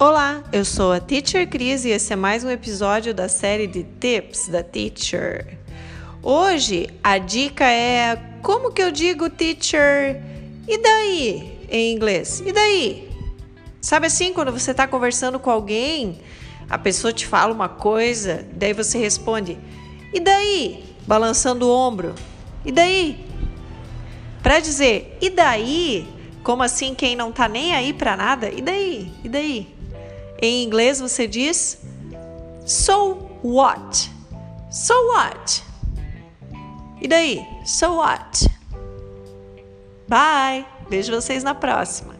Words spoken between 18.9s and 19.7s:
responde,